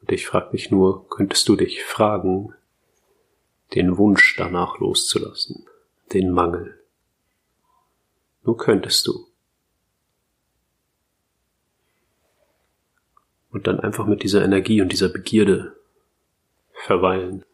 Und 0.00 0.10
ich 0.10 0.26
frage 0.26 0.50
mich 0.52 0.70
nur, 0.70 1.08
könntest 1.08 1.48
du 1.48 1.56
dich 1.56 1.84
fragen, 1.84 2.54
den 3.74 3.96
Wunsch 3.96 4.36
danach 4.36 4.78
loszulassen, 4.78 5.64
den 6.12 6.30
Mangel? 6.30 6.78
Nur 8.42 8.56
könntest 8.56 9.06
du. 9.06 9.28
Und 13.50 13.66
dann 13.66 13.78
einfach 13.78 14.06
mit 14.06 14.22
dieser 14.22 14.44
Energie 14.44 14.82
und 14.82 14.90
dieser 14.90 15.08
Begierde 15.08 15.76
verweilen. 16.72 17.44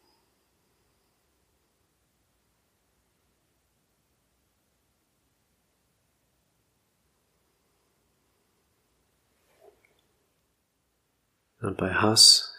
Bei 11.78 11.94
Hass 11.94 12.52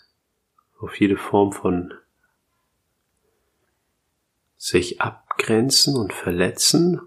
auf 0.79 0.99
jede 0.99 1.17
Form 1.17 1.51
von 1.51 1.93
sich 4.57 4.99
abgrenzen 5.01 5.95
und 5.95 6.13
verletzen, 6.13 7.01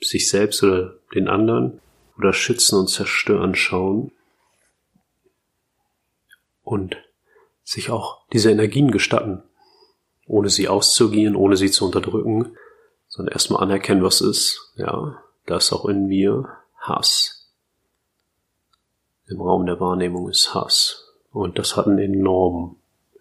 sich 0.00 0.28
selbst 0.28 0.62
oder 0.62 0.94
den 1.14 1.28
anderen 1.28 1.80
oder 2.16 2.32
schützen 2.32 2.78
und 2.78 2.88
zerstören 2.88 3.54
schauen 3.54 4.12
und 6.62 6.96
sich 7.64 7.90
auch 7.90 8.26
diese 8.32 8.50
Energien 8.50 8.90
gestatten, 8.90 9.42
ohne 10.26 10.50
sie 10.50 10.68
auszugehen, 10.68 11.34
ohne 11.34 11.56
sie 11.56 11.70
zu 11.70 11.84
unterdrücken, 11.84 12.56
sondern 13.08 13.32
erstmal 13.32 13.62
anerkennen, 13.62 14.02
was 14.02 14.20
ist. 14.20 14.72
Ja, 14.76 15.22
da 15.46 15.56
auch 15.72 15.86
in 15.86 16.06
mir 16.06 16.48
Hass. 16.78 17.50
Im 19.26 19.40
Raum 19.40 19.66
der 19.66 19.80
Wahrnehmung 19.80 20.28
ist 20.28 20.54
Hass. 20.54 21.05
Und 21.36 21.58
das 21.58 21.76
hat 21.76 21.86
einen 21.86 21.98
enormen, 21.98 22.76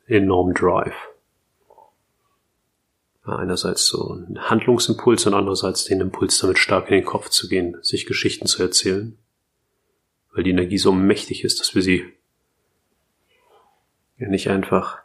enormen 0.08 0.54
Drive. 0.54 0.96
Einerseits 3.24 3.88
so 3.88 4.14
ein 4.14 4.50
Handlungsimpuls 4.50 5.26
und 5.26 5.34
andererseits 5.34 5.84
den 5.84 6.00
Impuls, 6.00 6.38
damit 6.38 6.58
stark 6.58 6.88
in 6.88 6.96
den 6.96 7.04
Kopf 7.04 7.28
zu 7.28 7.50
gehen, 7.50 7.76
sich 7.82 8.06
Geschichten 8.06 8.46
zu 8.48 8.64
erzählen. 8.64 9.18
weil 10.32 10.46
die 10.46 10.52
Energie 10.52 10.78
so 10.78 10.94
mächtig 10.94 11.44
ist, 11.44 11.60
dass 11.60 11.76
wir 11.76 11.82
sie 11.82 12.06
ja 14.18 14.30
nicht 14.30 14.50
einfach 14.50 15.00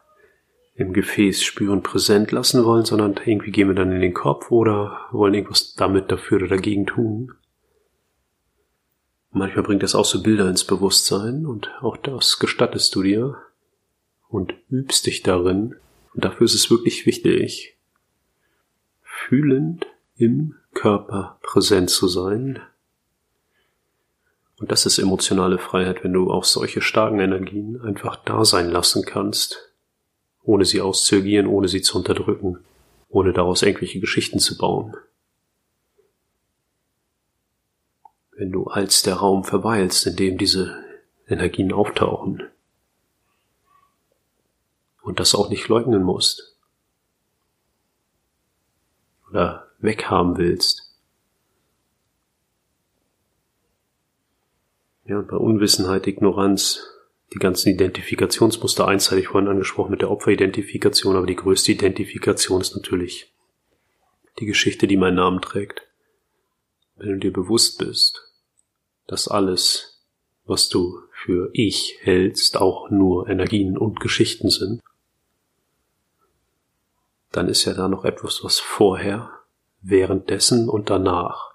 im 0.76 0.92
Gefäß 0.92 1.42
spüren, 1.42 1.82
präsent 1.82 2.30
lassen 2.30 2.64
wollen, 2.64 2.84
sondern 2.84 3.16
irgendwie 3.24 3.50
gehen 3.50 3.66
wir 3.66 3.74
dann 3.74 3.90
in 3.90 4.00
den 4.00 4.14
Kopf 4.14 4.52
oder 4.52 5.08
wollen 5.10 5.34
irgendwas 5.34 5.74
damit 5.74 6.12
dafür 6.12 6.38
oder 6.38 6.48
dagegen 6.48 6.86
tun. 6.86 7.32
Manchmal 9.32 9.62
bringt 9.64 9.82
das 9.82 9.94
auch 9.94 10.04
so 10.04 10.22
Bilder 10.22 10.48
ins 10.48 10.64
Bewusstsein 10.64 11.46
und 11.46 11.70
auch 11.80 11.96
das 11.96 12.38
gestattest 12.38 12.94
du 12.94 13.02
dir 13.02 13.36
und 14.28 14.54
übst 14.70 15.06
dich 15.06 15.22
darin. 15.22 15.76
Und 16.14 16.24
dafür 16.24 16.46
ist 16.46 16.54
es 16.54 16.70
wirklich 16.70 17.06
wichtig, 17.06 17.76
fühlend 19.02 19.86
im 20.16 20.56
Körper 20.74 21.38
präsent 21.42 21.90
zu 21.90 22.08
sein. 22.08 22.60
Und 24.58 24.72
das 24.72 24.84
ist 24.84 24.98
emotionale 24.98 25.58
Freiheit, 25.58 26.02
wenn 26.02 26.12
du 26.12 26.30
auch 26.30 26.44
solche 26.44 26.80
starken 26.80 27.20
Energien 27.20 27.80
einfach 27.80 28.16
da 28.24 28.44
sein 28.44 28.68
lassen 28.70 29.04
kannst, 29.04 29.72
ohne 30.42 30.64
sie 30.64 30.80
auszuagieren, 30.80 31.46
ohne 31.46 31.68
sie 31.68 31.82
zu 31.82 31.96
unterdrücken, 31.96 32.58
ohne 33.08 33.32
daraus 33.32 33.62
irgendwelche 33.62 34.00
Geschichten 34.00 34.40
zu 34.40 34.58
bauen. 34.58 34.96
Wenn 38.40 38.52
du 38.52 38.68
als 38.68 39.02
der 39.02 39.16
Raum 39.16 39.44
verweilst, 39.44 40.06
in 40.06 40.16
dem 40.16 40.38
diese 40.38 40.82
Energien 41.28 41.74
auftauchen 41.74 42.48
und 45.02 45.20
das 45.20 45.34
auch 45.34 45.50
nicht 45.50 45.68
leugnen 45.68 46.02
musst 46.02 46.56
oder 49.28 49.68
weghaben 49.80 50.38
willst. 50.38 50.90
Ja, 55.04 55.18
und 55.18 55.28
bei 55.28 55.36
Unwissenheit, 55.36 56.06
Ignoranz, 56.06 56.86
die 57.34 57.38
ganzen 57.38 57.68
Identifikationsmuster 57.68 58.88
eins 58.88 59.12
ich 59.12 59.28
vorhin 59.28 59.50
angesprochen 59.50 59.90
mit 59.90 60.00
der 60.00 60.10
Opferidentifikation, 60.10 61.14
aber 61.14 61.26
die 61.26 61.36
größte 61.36 61.72
Identifikation 61.72 62.62
ist 62.62 62.74
natürlich 62.74 63.34
die 64.38 64.46
Geschichte, 64.46 64.86
die 64.86 64.96
meinen 64.96 65.16
Namen 65.16 65.42
trägt. 65.42 65.82
Wenn 66.96 67.10
du 67.10 67.18
dir 67.18 67.32
bewusst 67.34 67.76
bist, 67.76 68.28
dass 69.10 69.26
alles, 69.26 70.04
was 70.44 70.68
du 70.68 71.02
für 71.24 71.50
ich 71.52 71.98
hältst, 72.00 72.56
auch 72.58 72.90
nur 72.90 73.28
Energien 73.28 73.76
und 73.76 73.98
Geschichten 73.98 74.50
sind, 74.50 74.80
dann 77.32 77.48
ist 77.48 77.64
ja 77.64 77.74
da 77.74 77.88
noch 77.88 78.04
etwas, 78.04 78.44
was 78.44 78.60
vorher, 78.60 79.30
währenddessen 79.80 80.68
und 80.68 80.90
danach 80.90 81.54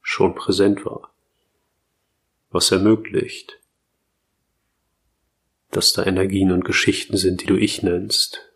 schon 0.00 0.36
präsent 0.36 0.86
war, 0.86 1.12
was 2.50 2.70
ermöglicht, 2.70 3.58
dass 5.72 5.92
da 5.92 6.04
Energien 6.04 6.52
und 6.52 6.64
Geschichten 6.64 7.16
sind, 7.16 7.42
die 7.42 7.46
du 7.46 7.56
ich 7.56 7.82
nennst, 7.82 8.52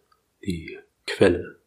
die 0.46 0.78
Quelle. 1.04 1.59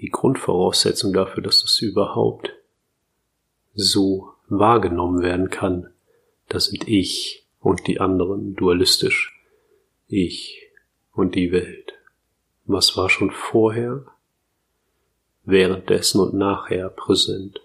Die 0.00 0.10
Grundvoraussetzung 0.10 1.12
dafür, 1.12 1.42
dass 1.42 1.62
das 1.62 1.80
überhaupt 1.80 2.54
so 3.74 4.32
wahrgenommen 4.48 5.22
werden 5.22 5.50
kann, 5.50 5.90
das 6.48 6.66
sind 6.66 6.86
ich 6.88 7.46
und 7.60 7.86
die 7.86 8.00
anderen 8.00 8.54
dualistisch. 8.54 9.34
Ich 10.06 10.68
und 11.12 11.34
die 11.34 11.52
Welt. 11.52 11.94
Was 12.64 12.96
war 12.96 13.10
schon 13.10 13.30
vorher, 13.30 14.06
währenddessen 15.44 16.20
und 16.20 16.34
nachher 16.34 16.88
präsent? 16.88 17.60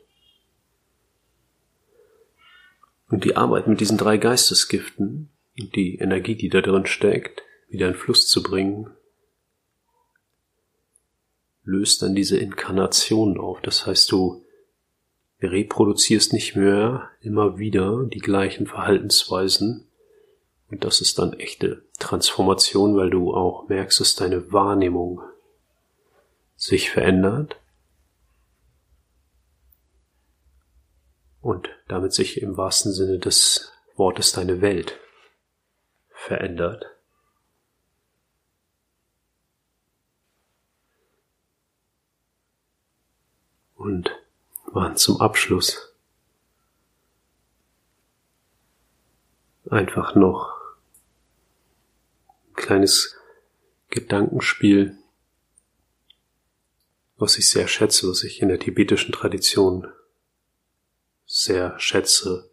Und 3.10 3.24
die 3.26 3.36
Arbeit 3.36 3.68
mit 3.68 3.80
diesen 3.80 3.98
drei 3.98 4.18
Geistesgiften 4.18 5.30
und 5.60 5.76
die 5.76 5.98
Energie, 5.98 6.36
die 6.36 6.50
da 6.50 6.62
drin 6.62 6.86
steckt, 6.86 7.44
wieder 7.70 7.88
in 7.88 7.96
Fluss 7.96 8.28
zu 8.28 8.42
bringen, 8.42 8.90
löst 11.64 12.02
dann 12.02 12.16
diese 12.16 12.38
Inkarnation 12.38 13.40
auf. 13.40 13.62
Das 13.62 13.86
heißt, 13.86 14.12
du 14.12 14.44
reproduzierst 15.42 16.34
nicht 16.34 16.56
mehr 16.56 17.10
immer 17.22 17.58
wieder 17.58 18.06
die 18.06 18.20
gleichen 18.20 18.68
Verhaltensweisen. 18.68 19.88
Und 20.70 20.84
das 20.84 21.02
ist 21.02 21.20
dann 21.20 21.34
echte 21.34 21.84
Transformation, 22.00 22.96
weil 22.96 23.10
du 23.10 23.34
auch 23.34 23.68
merkst, 23.68 24.00
dass 24.00 24.16
deine 24.16 24.52
Wahrnehmung 24.52 25.22
sich 26.56 26.90
verändert 26.90 27.58
und 31.42 31.70
damit 31.88 32.14
sich 32.14 32.42
im 32.42 32.58
wahrsten 32.58 32.94
Sinne 32.94 33.20
des 33.20 33.72
Wortes 33.96 34.32
deine 34.32 34.62
Welt 34.62 34.98
verändert. 36.10 36.93
Und 43.84 44.18
waren 44.68 44.96
zum 44.96 45.20
Abschluss 45.20 45.94
einfach 49.70 50.16
noch 50.16 50.58
ein 52.48 52.54
kleines 52.54 53.18
Gedankenspiel, 53.90 54.98
was 57.18 57.38
ich 57.38 57.50
sehr 57.50 57.68
schätze, 57.68 58.10
was 58.10 58.24
ich 58.24 58.42
in 58.42 58.48
der 58.48 58.58
tibetischen 58.58 59.12
Tradition 59.12 59.92
sehr 61.26 61.78
schätze, 61.78 62.50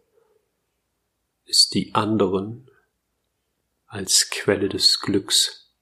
ist 1.45 1.73
die 1.73 1.95
anderen 1.95 2.69
als 3.87 4.29
Quelle 4.29 4.67
des 4.67 4.99
Glücks 4.99 5.73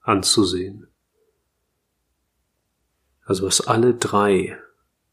anzusehen. 0.00 0.89
Also 3.30 3.46
was 3.46 3.60
alle 3.60 3.94
drei 3.94 4.58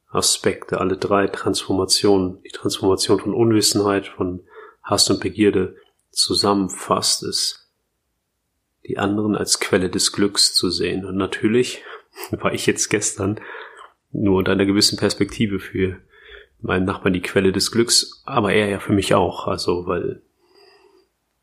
Aspekte, 0.10 0.80
alle 0.82 0.98
drei 0.98 1.28
Transformationen, 1.28 2.42
die 2.42 2.50
Transformation 2.50 3.20
von 3.20 3.32
Unwissenheit, 3.36 4.08
von 4.08 4.42
Hass 4.82 5.08
und 5.12 5.20
Begierde 5.20 5.76
zusammenfasst, 6.10 7.22
ist 7.22 7.70
die 8.88 8.98
anderen 8.98 9.36
als 9.36 9.60
Quelle 9.60 9.92
des 9.92 10.14
Glücks 10.14 10.56
zu 10.56 10.72
sehen. 10.72 11.06
Und 11.06 11.16
natürlich 11.16 11.84
war 12.32 12.56
ich 12.56 12.66
jetzt 12.66 12.90
gestern 12.90 13.40
nur 14.12 14.40
unter 14.40 14.54
einer 14.54 14.66
gewissen 14.66 14.98
Perspektive 14.98 15.60
für 15.60 16.00
meinen 16.60 16.86
Nachbarn 16.86 17.14
die 17.14 17.22
Quelle 17.22 17.52
des 17.52 17.72
Glücks, 17.72 18.24
aber 18.26 18.52
er 18.52 18.68
ja 18.68 18.80
für 18.80 18.94
mich 18.94 19.14
auch. 19.14 19.46
Also, 19.46 19.86
weil 19.86 20.24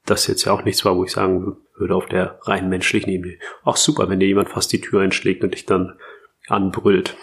das 0.07 0.27
jetzt 0.27 0.43
ja 0.43 0.53
auch 0.53 0.65
nichts 0.65 0.85
war, 0.85 0.97
wo 0.97 1.05
ich 1.05 1.13
sagen 1.13 1.57
würde 1.77 1.95
auf 1.95 2.07
der 2.07 2.41
rein 2.43 2.69
menschlichen 2.69 3.13
Ebene, 3.13 3.39
ach 3.63 3.77
super, 3.77 4.09
wenn 4.09 4.19
dir 4.19 4.27
jemand 4.27 4.49
fast 4.49 4.73
die 4.73 4.81
Tür 4.81 5.03
einschlägt 5.03 5.45
und 5.45 5.55
dich 5.55 5.67
dann 5.67 5.97
anbrüllt. 6.49 7.17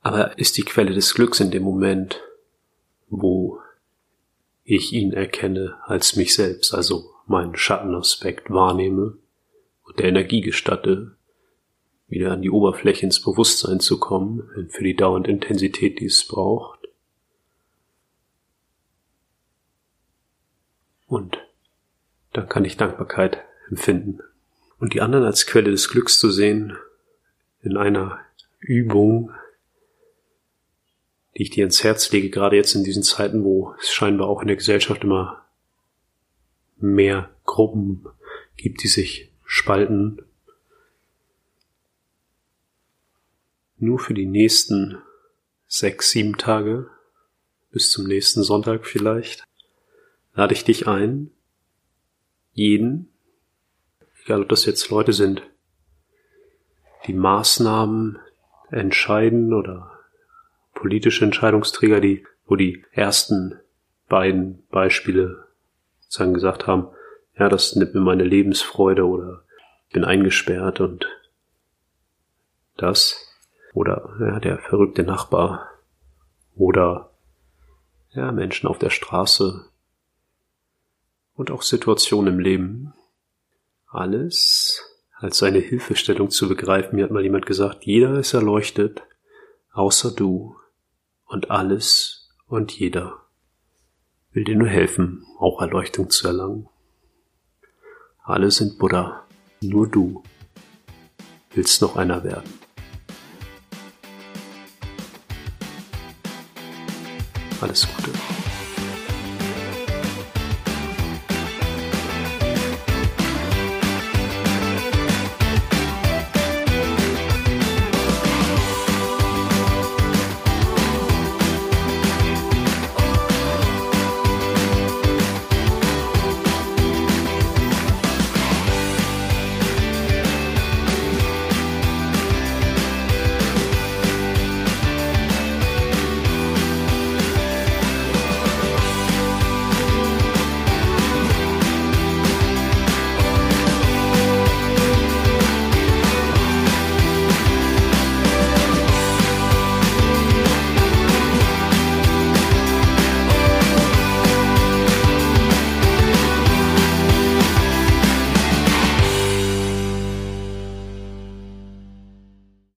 Aber 0.00 0.38
ist 0.38 0.56
die 0.56 0.62
Quelle 0.62 0.94
des 0.94 1.14
Glücks 1.14 1.40
in 1.40 1.50
dem 1.50 1.62
Moment, 1.62 2.22
wo 3.08 3.60
ich 4.64 4.92
ihn 4.92 5.12
erkenne 5.12 5.76
als 5.84 6.16
mich 6.16 6.34
selbst, 6.34 6.74
also 6.74 7.10
meinen 7.26 7.56
Schattenaspekt 7.56 8.50
wahrnehme 8.50 9.16
und 9.84 9.98
der 9.98 10.06
Energie 10.06 10.40
gestatte, 10.40 11.16
wieder 12.08 12.32
an 12.32 12.42
die 12.42 12.50
Oberfläche 12.50 13.06
ins 13.06 13.20
Bewusstsein 13.20 13.80
zu 13.80 13.98
kommen, 13.98 14.68
für 14.70 14.84
die 14.84 14.94
dauernde 14.94 15.30
Intensität, 15.30 15.98
die 15.98 16.06
es 16.06 16.26
braucht. 16.26 16.86
Und 21.08 21.38
dann 22.32 22.48
kann 22.48 22.64
ich 22.64 22.76
Dankbarkeit 22.76 23.42
empfinden. 23.68 24.20
Und 24.78 24.94
die 24.94 25.00
anderen 25.00 25.24
als 25.24 25.46
Quelle 25.46 25.70
des 25.70 25.88
Glücks 25.88 26.18
zu 26.18 26.30
sehen, 26.30 26.76
in 27.62 27.76
einer 27.76 28.20
Übung, 28.60 29.32
die 31.36 31.42
ich 31.42 31.50
dir 31.50 31.64
ins 31.64 31.84
Herz 31.84 32.10
lege, 32.12 32.30
gerade 32.30 32.56
jetzt 32.56 32.74
in 32.74 32.84
diesen 32.84 33.02
Zeiten, 33.02 33.44
wo 33.44 33.74
es 33.80 33.92
scheinbar 33.92 34.28
auch 34.28 34.40
in 34.40 34.48
der 34.48 34.56
Gesellschaft 34.56 35.04
immer 35.04 35.44
mehr 36.78 37.30
Gruppen 37.44 38.06
gibt, 38.56 38.82
die 38.82 38.88
sich 38.88 39.32
spalten. 39.44 40.22
Nur 43.78 43.98
für 43.98 44.14
die 44.14 44.26
nächsten 44.26 44.98
sechs, 45.68 46.10
sieben 46.10 46.38
Tage, 46.38 46.88
bis 47.70 47.90
zum 47.90 48.06
nächsten 48.06 48.42
Sonntag 48.42 48.86
vielleicht, 48.86 49.44
lade 50.34 50.54
ich 50.54 50.64
dich 50.64 50.86
ein, 50.86 51.30
jeden, 52.52 53.10
egal 54.24 54.42
ob 54.42 54.48
das 54.48 54.64
jetzt 54.64 54.88
Leute 54.90 55.12
sind, 55.12 55.42
die 57.06 57.14
Maßnahmen 57.14 58.18
entscheiden 58.70 59.54
oder 59.54 59.92
politische 60.74 61.24
Entscheidungsträger, 61.24 62.00
die, 62.00 62.26
wo 62.46 62.56
die 62.56 62.84
ersten 62.92 63.58
beiden 64.08 64.66
Beispiele 64.68 65.46
sozusagen 66.00 66.34
gesagt 66.34 66.66
haben, 66.66 66.88
ja, 67.38 67.48
das 67.48 67.76
nimmt 67.76 67.94
mir 67.94 68.00
meine 68.00 68.24
Lebensfreude 68.24 69.06
oder 69.06 69.42
bin 69.92 70.04
eingesperrt 70.04 70.80
und 70.80 71.06
das, 72.76 73.26
oder 73.72 74.16
ja, 74.20 74.40
der 74.40 74.58
verrückte 74.58 75.02
Nachbar 75.02 75.70
oder 76.54 77.10
ja, 78.12 78.32
Menschen 78.32 78.68
auf 78.68 78.78
der 78.78 78.90
Straße 78.90 79.66
und 81.34 81.50
auch 81.50 81.62
Situationen 81.62 82.34
im 82.34 82.40
Leben. 82.40 82.94
Alles 83.88 84.85
als 85.16 85.42
eine 85.42 85.58
Hilfestellung 85.58 86.30
zu 86.30 86.48
begreifen. 86.48 86.96
Mir 86.96 87.04
hat 87.04 87.10
mal 87.10 87.22
jemand 87.22 87.46
gesagt, 87.46 87.84
jeder 87.84 88.18
ist 88.18 88.34
erleuchtet, 88.34 89.02
außer 89.72 90.14
du 90.14 90.56
und 91.24 91.50
alles 91.50 92.30
und 92.46 92.72
jeder 92.72 93.22
will 94.32 94.44
dir 94.44 94.56
nur 94.56 94.68
helfen, 94.68 95.24
auch 95.38 95.60
Erleuchtung 95.62 96.10
zu 96.10 96.28
erlangen. 96.28 96.68
Alle 98.22 98.50
sind 98.50 98.78
Buddha, 98.78 99.24
nur 99.62 99.88
du 99.88 100.22
willst 101.54 101.80
noch 101.80 101.96
einer 101.96 102.22
werden. 102.22 102.52
Alles 107.60 107.88
Gute. 107.96 108.45